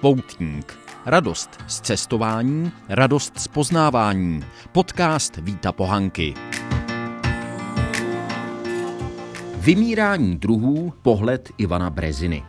[0.00, 0.78] Poutník.
[1.06, 4.44] Radost z cestování, radost z poznávání.
[4.72, 6.34] Podcast Víta Pohanky.
[9.56, 12.42] Vymírání druhů, pohled Ivana Breziny.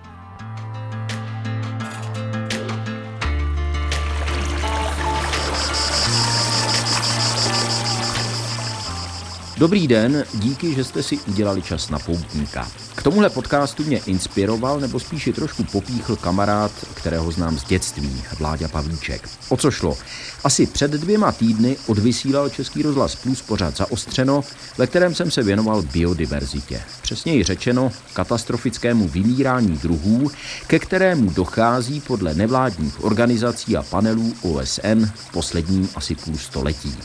[9.58, 12.68] Dobrý den, díky, že jste si udělali čas na poutníka.
[13.02, 18.68] K tomuhle podcastu mě inspiroval, nebo spíše trošku popíchl kamarád, kterého znám z dětství, Vláďa
[18.68, 19.30] Pavlíček.
[19.50, 19.98] O co šlo?
[20.44, 24.44] Asi před dvěma týdny odvysílal Český rozhlas Plus pořád zaostřeno,
[24.78, 26.82] ve kterém jsem se věnoval biodiverzitě.
[27.02, 30.32] Přesněji řečeno katastrofickému vymírání druhů,
[30.68, 36.98] ke kterému dochází podle nevládních organizací a panelů OSN v posledním asi půl století.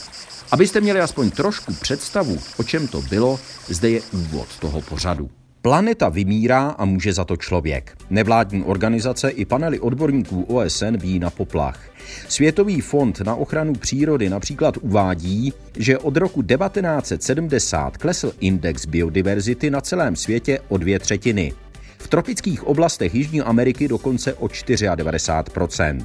[0.51, 5.30] Abyste měli aspoň trošku představu, o čem to bylo, zde je úvod toho pořadu.
[5.66, 7.96] Planeta vymírá a může za to člověk.
[8.10, 11.80] Nevládní organizace i panely odborníků OSN ví na poplach.
[12.28, 19.80] Světový fond na ochranu přírody například uvádí, že od roku 1970 klesl index biodiverzity na
[19.80, 21.52] celém světě o dvě třetiny.
[21.98, 26.04] V tropických oblastech Jižní Ameriky dokonce o 94%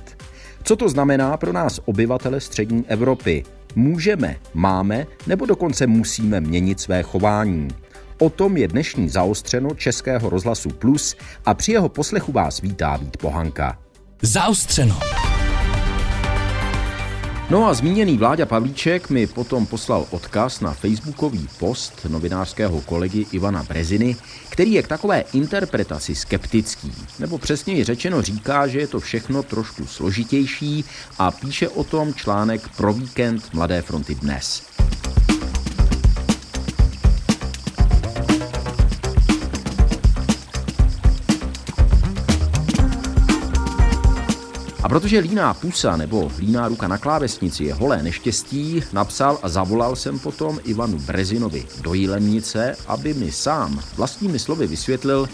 [0.64, 3.44] Co to znamená pro nás obyvatele střední Evropy?
[3.76, 7.68] Můžeme, máme nebo dokonce musíme měnit své chování.
[8.22, 13.18] O tom je dnešní zaostřeno Českého rozhlasu Plus a při jeho poslechu vás vítá Vít
[13.18, 13.80] Pohanka.
[14.22, 15.00] Zaostřeno.
[17.50, 23.64] No a zmíněný Vláďa Pavlíček mi potom poslal odkaz na facebookový post novinářského kolegy Ivana
[23.64, 24.16] Breziny,
[24.50, 29.86] který je k takové interpretaci skeptický, nebo přesněji řečeno říká, že je to všechno trošku
[29.86, 30.86] složitější
[31.20, 34.72] a píše o tom článek pro víkend Mladé fronty dnes.
[44.90, 50.20] Protože líná pusa nebo líná ruka na klávesnici je holé neštěstí, napsal a zavolal jsem
[50.20, 55.30] potom Ivanu Brezinovi do Jílemnice, aby mi sám vlastními slovy vysvětlil,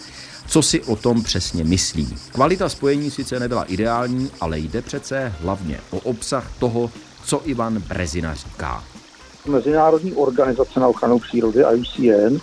[0.47, 2.15] co si o tom přesně myslí.
[2.31, 6.91] Kvalita spojení sice nebyla ideální, ale jde přece hlavně o obsah toho,
[7.23, 8.83] co Ivan Brezina říká.
[9.45, 12.37] Mezinárodní organizace na ochranu přírody IUCN,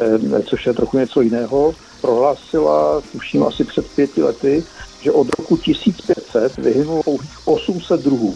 [0.00, 4.64] eh, což je trochu něco jiného, prohlásila, tuším asi před pěti lety,
[5.00, 8.34] že od roku 1500 vyhynulo pouhých 800 druhů,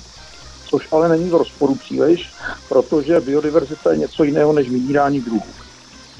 [0.68, 2.32] což ale není v rozporu příliš,
[2.68, 5.42] protože biodiverzita je něco jiného než vymírání druhů.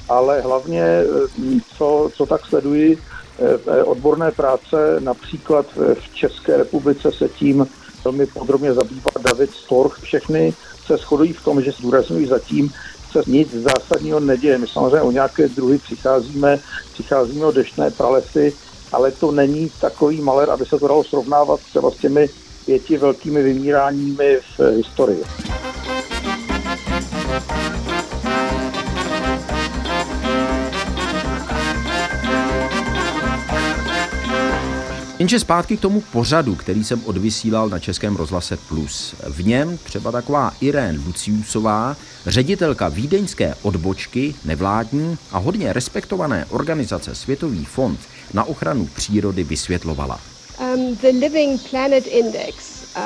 [0.09, 2.97] Ale hlavně, eh, co, co tak sleduji,
[3.39, 7.67] eh, odborné práce, například v České republice se tím
[8.03, 9.99] velmi podrobně zabývá David Storch.
[10.01, 10.53] Všechny
[10.85, 12.73] se shodují v tom, že zdůrazňují zatím,
[13.11, 14.57] se nic zásadního neděje.
[14.57, 16.59] My samozřejmě o nějaké druhy přicházíme,
[16.93, 18.53] přicházíme o deštné pralesy,
[18.91, 22.29] ale to není takový maler, aby se to dalo srovnávat třeba s těmi
[22.65, 25.23] pěti velkými vymíráními v historii.
[35.21, 39.15] Jenže zpátky k tomu pořadu, který jsem odvysílal na Českém rozhlase Plus.
[39.29, 47.65] V něm třeba taková Irén Luciusová, ředitelka vídeňské odbočky, nevládní a hodně respektované organizace Světový
[47.65, 47.99] fond
[48.33, 50.19] na ochranu přírody vysvětlovala.
[50.59, 52.55] Um, the Living Planet Index,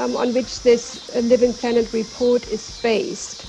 [0.05, 3.45] um, on which this Living Planet report is based,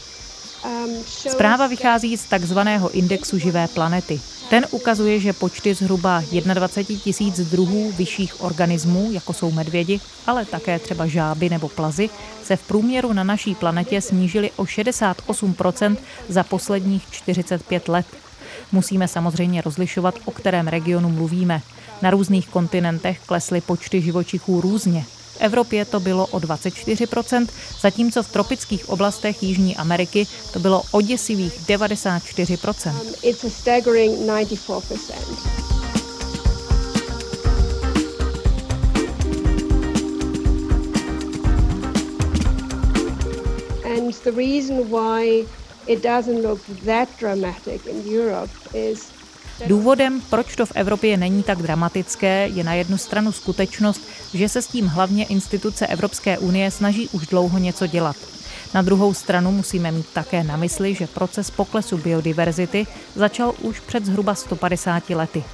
[0.64, 4.20] um, Zpráva vychází z takzvaného indexu živé planety.
[4.50, 6.22] Ten ukazuje, že počty zhruba
[6.54, 12.10] 21 tisíc druhů vyšších organismů, jako jsou medvědi, ale také třeba žáby nebo plazy,
[12.44, 15.96] se v průměru na naší planetě snížily o 68%
[16.28, 18.06] za posledních 45 let.
[18.72, 21.62] Musíme samozřejmě rozlišovat, o kterém regionu mluvíme.
[22.02, 25.04] Na různých kontinentech klesly počty živočichů různě.
[25.36, 27.46] V Evropě to bylo o 24%,
[27.80, 32.90] zatímco v tropických oblastech Jižní Ameriky to bylo o děsivých 94%.
[32.90, 35.66] Um, it's a staggering 94%.
[43.84, 45.46] And the reason why
[49.66, 54.00] Důvodem, proč to v Evropě není tak dramatické, je na jednu stranu skutečnost,
[54.34, 58.16] že se s tím hlavně instituce Evropské unie snaží už dlouho něco dělat.
[58.74, 64.06] Na druhou stranu musíme mít také na mysli, že proces poklesu biodiverzity začal už před
[64.06, 65.44] zhruba 150 lety.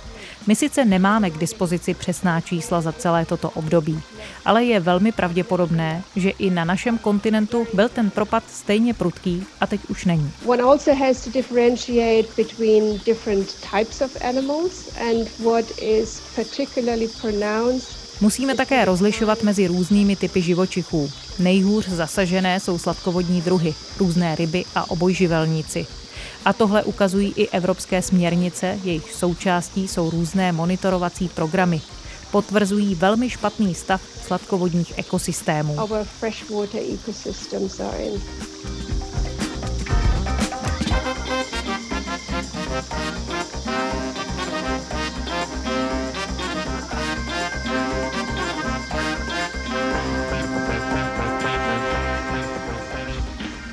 [0.46, 4.02] My sice nemáme k dispozici přesná čísla za celé toto období,
[4.44, 9.66] ale je velmi pravděpodobné, že i na našem kontinentu byl ten propad stejně prudký a
[9.66, 10.30] teď už není.
[10.46, 18.02] One also has to differentiate between different types of animals and what is particularly pronounced
[18.20, 21.10] Musíme také rozlišovat mezi různými typy živočichů.
[21.38, 25.86] Nejhůř zasažené jsou sladkovodní druhy, různé ryby a obojživelníci.
[26.44, 31.80] A tohle ukazují i evropské směrnice, jejich součástí jsou různé monitorovací programy.
[32.30, 35.76] Potvrzují velmi špatný stav sladkovodních ekosystémů.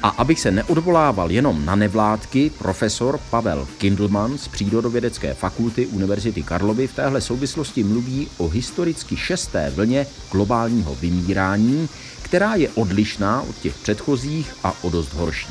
[0.09, 6.87] A abych se neodvolával jenom na nevládky, profesor Pavel Kindlman z Přírodovědecké fakulty Univerzity Karlovy
[6.87, 11.89] v téhle souvislosti mluví o historicky šesté vlně globálního vymírání,
[12.21, 15.47] která je odlišná od těch předchozích a o dost horší.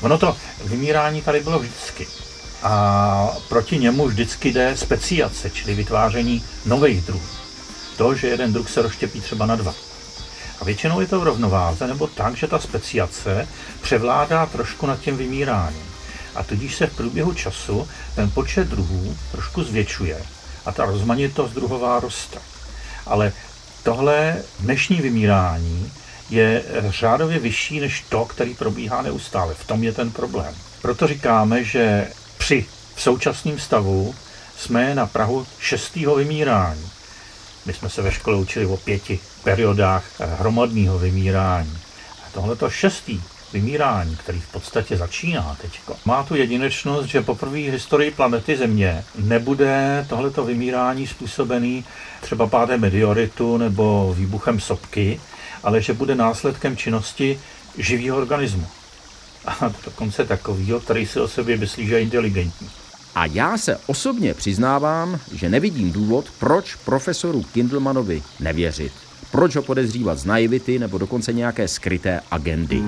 [0.00, 2.06] Ono to vymírání tady bylo vždycky.
[2.62, 7.26] A proti němu vždycky jde speciace, čili vytváření nových druhů.
[7.96, 9.74] To, že jeden druh se rozštěpí třeba na dva
[10.60, 13.48] a většinou je to v rovnováze, nebo tak, že ta speciace
[13.80, 15.90] převládá trošku nad tím vymíráním.
[16.34, 20.22] A tudíž se v průběhu času ten počet druhů trošku zvětšuje
[20.64, 22.38] a ta rozmanitost druhová roste.
[23.06, 23.32] Ale
[23.82, 25.92] tohle dnešní vymírání
[26.30, 29.54] je řádově vyšší než to, který probíhá neustále.
[29.54, 30.54] V tom je ten problém.
[30.82, 32.08] Proto říkáme, že
[32.38, 34.14] při v současném stavu
[34.56, 36.90] jsme na Prahu šestého vymírání.
[37.66, 41.78] My jsme se ve škole učili o pěti periodách hromadného vymírání.
[42.26, 43.20] A tohleto šestý
[43.52, 49.04] vymírání, který v podstatě začíná teď, má tu jedinečnost, že poprvé v historii planety Země
[49.18, 51.84] nebude tohleto vymírání způsobený
[52.20, 55.20] třeba pádem meteoritu nebo výbuchem sopky,
[55.62, 57.40] ale že bude následkem činnosti
[57.78, 58.66] živého organismu.
[59.46, 62.70] A dokonce takového, který si o sobě myslí, že je inteligentní.
[63.14, 68.92] A já se osobně přiznávám, že nevidím důvod, proč profesoru Kindlemanovi nevěřit.
[69.32, 72.82] Proč ho podezřívat z naivity nebo dokonce nějaké skryté agendy.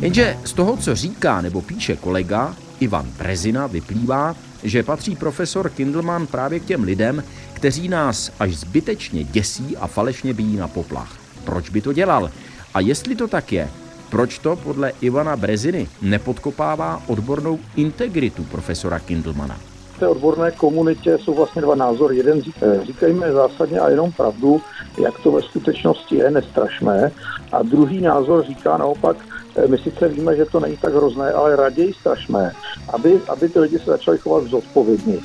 [0.00, 6.26] Jenže z toho, co říká nebo píše kolega Ivan Brezina, vyplývá, že patří profesor Kindleman
[6.26, 7.22] právě k těm lidem,
[7.58, 11.18] kteří nás až zbytečně děsí a falešně bíjí na poplach.
[11.44, 12.30] Proč by to dělal?
[12.74, 13.68] A jestli to tak je,
[14.10, 19.56] proč to podle Ivana Breziny nepodkopává odbornou integritu profesora Kindlemana?
[19.92, 22.16] V té odborné komunitě jsou vlastně dva názory.
[22.16, 24.60] Jeden říká, říkejme zásadně a jenom pravdu,
[25.04, 27.10] jak to ve skutečnosti je, nestrašme.
[27.52, 29.16] A druhý názor říká naopak,
[29.56, 32.52] eh, my sice víme, že to není tak hrozné, ale raději strašme,
[32.88, 35.18] aby, aby ty lidi se začali chovat zodpovědně.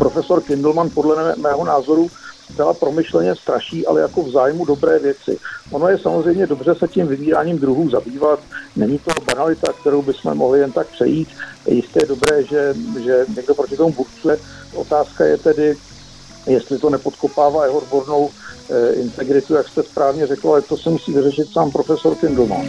[0.00, 2.10] Profesor Kindleman podle mého názoru
[2.52, 5.38] zcela promyšleně straší, ale jako v zájmu dobré věci.
[5.70, 8.40] Ono je samozřejmě dobře se tím vybíráním druhů zabývat.
[8.76, 11.28] Není to banalita, kterou bychom mohli jen tak přejít.
[11.66, 12.74] Jistě je dobré, že,
[13.04, 14.38] že někdo proti tomu burcuje.
[14.74, 15.76] Otázka je tedy,
[16.46, 18.30] jestli to nepodkopává jeho odbornou
[18.70, 22.66] eh, integritu, jak jste správně řekl, ale to se musí vyřešit sám profesor Kindleman.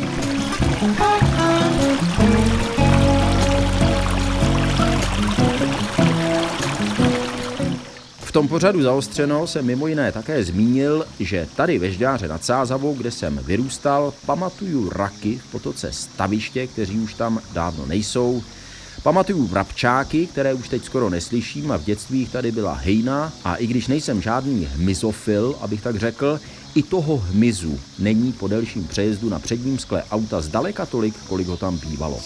[8.31, 12.93] V tom pořadu zaostřeno se mimo jiné také zmínil, že tady ve Žďáře nad Sázavou,
[12.93, 18.43] kde jsem vyrůstal, pamatuju raky v potoce Staviště, kteří už tam dávno nejsou.
[19.03, 23.67] Pamatuju vrabčáky, které už teď skoro neslyším a v dětství tady byla hejna a i
[23.67, 26.39] když nejsem žádný hmyzofil, abych tak řekl,
[26.75, 31.57] i toho hmyzu není po delším přejezdu na předním skle auta zdaleka tolik, kolik ho
[31.57, 32.19] tam bývalo.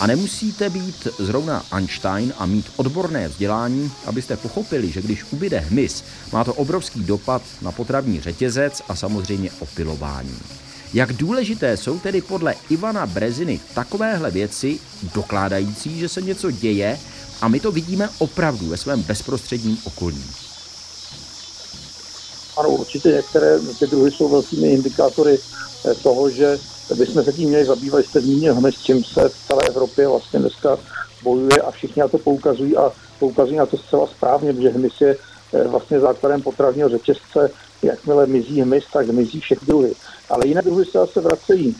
[0.00, 6.04] A nemusíte být zrovna Einstein a mít odborné vzdělání, abyste pochopili, že když ubyde hmyz,
[6.32, 10.38] má to obrovský dopad na potravní řetězec a samozřejmě opilování.
[10.94, 14.78] Jak důležité jsou tedy podle Ivana Breziny takovéhle věci,
[15.14, 16.98] dokládající, že se něco děje
[17.40, 20.47] a my to vidíme opravdu ve svém bezprostředním okolí?
[22.58, 26.58] Ano, určitě některé ty druhy jsou velkými indikátory eh, toho, že
[26.94, 28.04] bychom se tím měli zabývat.
[28.04, 30.78] Jste zmínil hned, s čím se v celé Evropě vlastně dneska
[31.22, 35.16] bojuje a všichni na to poukazují a poukazují na to zcela správně, že hmyz je
[35.54, 37.50] eh, vlastně základem potravního řetězce.
[37.82, 39.94] Jakmile mizí hmyz, tak mizí všechny druhy.
[40.30, 41.76] Ale jiné druhy se zase vracejí.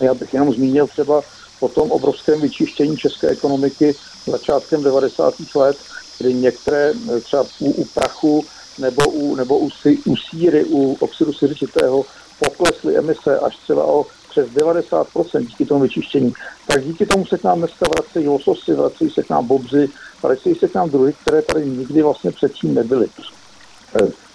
[0.00, 1.22] Já bych jenom zmínil třeba
[1.60, 3.94] po tom obrovském vyčištění české ekonomiky
[4.26, 5.34] začátkem 90.
[5.54, 5.76] let,
[6.18, 6.92] kdy některé
[7.24, 8.44] třeba u, u prachu
[8.80, 9.68] nebo u, nebo u,
[10.06, 12.04] u síry, u oxidu siřičitého
[12.38, 16.32] poklesly emise až třeba o přes 90% díky tomu vyčištění,
[16.66, 19.88] tak díky tomu se k nám dneska vracejí lososy, vracejí se k nám bobři,
[20.22, 23.06] vracejí se k nám druhy, které tady nikdy vlastně předtím nebyly.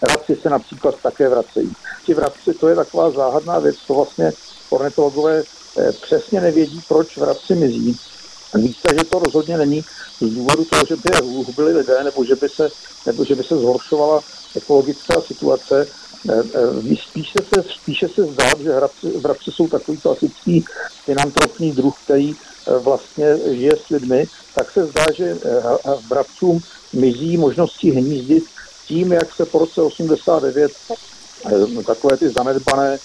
[0.02, 1.74] Radci eh, se například také vracejí.
[2.06, 4.32] Ti vratci, to je taková záhadná věc, to vlastně
[4.70, 5.44] ornitologové
[5.78, 7.98] eh, přesně nevědí, proč vratci mizí.
[8.56, 9.82] Víte, že to rozhodně není
[10.22, 12.70] z důvodu toho, že by hubili lidé, nebo že by se,
[13.06, 14.22] nebo že by se zhoršovala
[14.56, 15.88] ekologická situace,
[16.30, 20.66] Eh, eh, spíše se, spíše se zdá, že vrabci, vrabci jsou takový klasický
[21.06, 25.38] finantrofní druh, který eh, vlastně žije s lidmi, tak se zdá, že
[26.10, 26.60] vrabcům
[26.94, 28.44] mizí možnosti hnízdit
[28.88, 30.72] tím, jak se po roce 89
[31.86, 32.98] takové ty zanedbané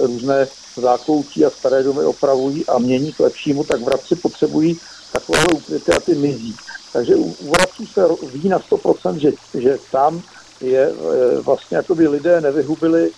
[0.00, 4.78] různé zákloutí a staré domy opravují a mění k lepšímu, tak vrabci potřebují
[5.12, 6.56] takové ukryty a ty mizí.
[6.92, 10.22] Takže u vrabců se ví na 100%, že, že tam
[10.60, 13.10] je e, vlastně, jako by lidé nevyhubili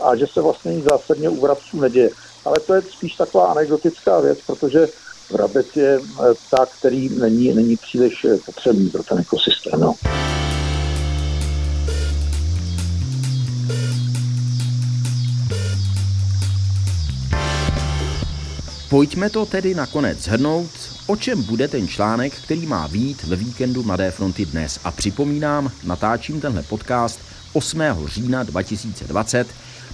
[0.00, 2.10] a že se vlastně nic zásadně u vrabců neděje.
[2.44, 4.88] Ale to je spíš taková anekdotická věc, protože
[5.30, 6.00] vrabec je
[6.50, 9.80] tak, který není, není příliš potřebný pro ten ekosystém.
[9.80, 9.94] No.
[18.90, 20.70] Pojďme to tedy nakonec zhrnout.
[21.06, 24.80] O čem bude ten článek, který má být ve víkendu Mladé fronty dnes?
[24.84, 27.20] A připomínám, natáčím tenhle podcast
[27.52, 27.80] 8.
[28.06, 29.46] října 2020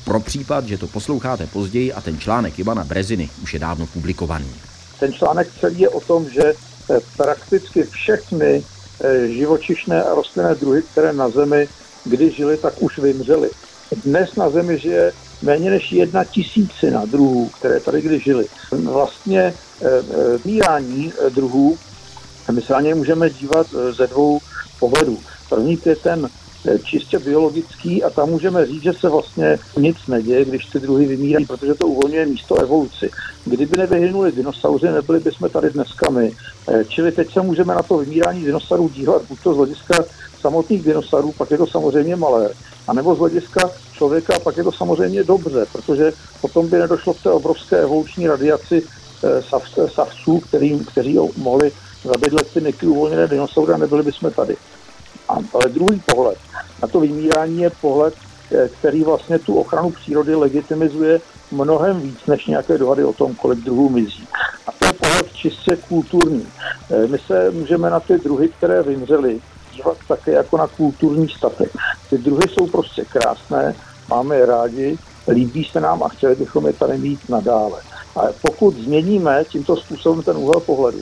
[0.04, 4.54] pro případ, že to posloucháte později a ten článek Ivana Breziny už je dávno publikovaný.
[5.00, 8.64] Ten článek celý je o tom, že eh, prakticky všechny
[9.00, 11.68] eh, živočišné a rostlinné druhy, které na Zemi
[12.04, 13.50] kdy žili, tak už vymřely.
[14.04, 18.46] Dnes na Zemi žije méně než jedna tisícina druhů, které tady kdy žili.
[18.70, 19.54] Vlastně
[20.44, 21.78] mírání eh, eh, druhů,
[22.50, 24.38] my se na ně můžeme dívat eh, ze dvou
[24.78, 25.18] pohledů.
[25.48, 26.28] První je ten
[26.84, 31.46] čistě biologický a tam můžeme říct, že se vlastně nic neděje, když ty druhy vymírají,
[31.46, 33.10] protože to uvolňuje místo evoluci.
[33.44, 36.32] Kdyby nevyhynuli dinosauři, nebyli bychom tady dneska my.
[36.88, 40.04] Čili teď se můžeme na to vymírání dinosaurů dívat buď to z hlediska
[40.42, 42.50] samotných dinosaurů, pak je to samozřejmě malé,
[42.88, 47.30] anebo z hlediska člověka, pak je to samozřejmě dobře, protože potom by nedošlo k té
[47.30, 51.72] obrovské evoluční radiaci eh, savců, kterým, kteří mohli
[52.04, 54.56] zabydlet ty neky uvolněné dinosaury a nebyli bychom tady.
[55.28, 56.38] A, ale druhý pohled
[56.82, 58.14] na to vymírání je pohled,
[58.52, 61.20] eh, který vlastně tu ochranu přírody legitimizuje
[61.50, 64.28] mnohem víc než nějaké dohady o tom, kolik druhů mizí.
[64.66, 66.46] A to je pohled čistě kulturní.
[66.90, 69.40] Eh, my se můžeme na ty druhy, které vymřely,
[69.74, 71.72] dívat také jako na kulturní statek.
[72.10, 73.74] Ty druhy jsou prostě krásné,
[74.08, 74.98] máme je rádi,
[75.28, 77.80] líbí se nám a chtěli bychom je tady mít nadále.
[78.14, 81.00] Ale pokud změníme tímto způsobem ten úhel pohledu,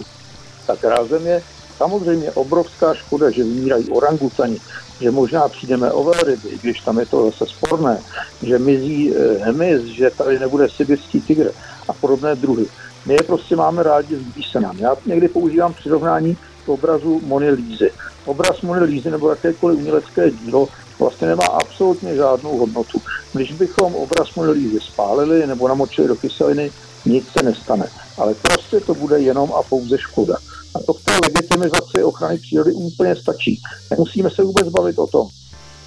[0.67, 1.43] tak rázem je
[1.81, 4.61] samozřejmě obrovská škoda, že vymírají orangutani,
[5.01, 7.99] že možná přijdeme o velryby, když tam je to zase sporné,
[8.43, 11.53] že mizí eh, hmyz, že tady nebude sibirský tygr
[11.89, 12.67] a podobné druhy.
[13.07, 14.77] My je prostě máme rádi, líbí se nám.
[14.79, 17.91] Já někdy používám přirovnání k obrazu Mony Lízy.
[18.25, 20.69] Obraz Mony Lízy nebo jakékoliv umělecké dílo
[20.99, 23.03] vlastně nemá absolutně žádnou hodnotu.
[23.33, 26.71] Když bychom obraz Mony Lízy spálili nebo namočili do kyseliny,
[27.05, 27.89] nic se nestane.
[28.19, 30.37] Ale prostě to bude jenom a pouze škoda.
[30.75, 33.61] A to v té legitimizaci ochrany přírody úplně stačí.
[33.91, 35.29] Nemusíme se vůbec bavit o tom,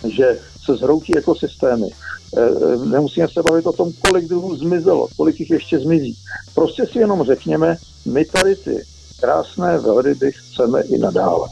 [0.07, 1.87] že se zhroutí ekosystémy.
[1.87, 6.17] E, e, nemusíme se bavit o tom, kolik druhů zmizelo, kolik jich ještě zmizí.
[6.55, 8.83] Prostě si jenom řekněme, my tady ty
[9.19, 11.47] krásné velryby chceme i nadále.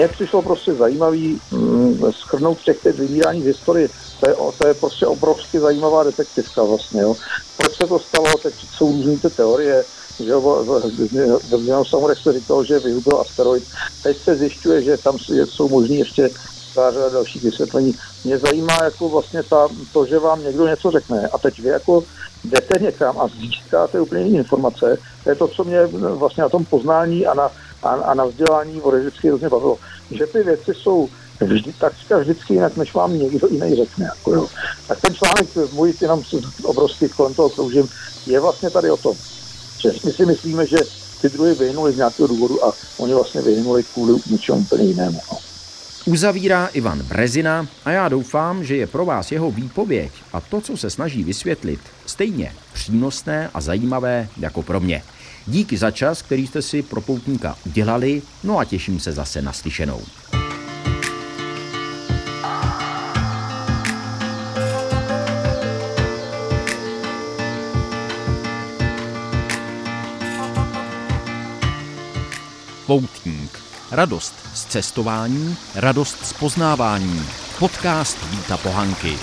[0.00, 3.88] Mně přišlo prostě zajímavý mm, schrnout těch těch vymírání v historii.
[4.20, 7.00] To je, to je prostě obrovsky zajímavá detektivka vlastně.
[7.00, 7.16] Jo.
[7.56, 9.84] Proč se to stalo, teď jsou různé ty teorie,
[10.24, 13.64] že v Dinosaurech se říkalo, že vyhubil asteroid.
[14.02, 16.30] Teď se zjišťuje, že tam jsou možný ještě
[16.74, 17.94] řada dalších vysvětlení.
[18.24, 22.04] Mě zajímá jako vlastně ta, to, že vám někdo něco řekne a teď vy jako
[22.44, 24.98] jdete někam a získáte úplně jiné informace.
[25.24, 27.50] To je to, co mě vlastně na tom poznání a na
[27.82, 29.78] a, a na vzdělání vody vždycky hrozně bavilo,
[30.10, 31.08] že ty věci jsou
[31.40, 34.04] vždy, takřka vždycky jinak, než vám někdo jiný řekne.
[34.04, 34.46] Jako jo.
[34.88, 36.22] Tak ten článek, můj jenom
[36.62, 37.88] obrovský kolem toho kroužím,
[38.26, 39.16] je vlastně tady o tom,
[39.78, 40.76] že my si myslíme, že
[41.20, 45.20] ty druhy vyhnuli z nějakého důvodu a oni vlastně vyhnuli kvůli něčemu úplně jinému.
[45.32, 45.38] No.
[46.06, 50.76] Uzavírá Ivan Brezina a já doufám, že je pro vás jeho výpověď a to, co
[50.76, 55.02] se snaží vysvětlit, stejně přínosné a zajímavé jako pro mě.
[55.50, 59.52] Díky za čas, který jste si pro poutníka udělali, no a těším se zase na
[59.52, 60.02] slyšenou.
[72.86, 73.58] Poutník.
[73.90, 77.22] Radost z cestování, radost z poznávání.
[77.58, 79.18] Podcast Víta Pohanky.